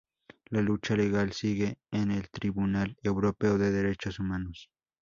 [0.49, 4.71] La lucha legal sigue en el Tribunal Europeo de Derechos Humanos.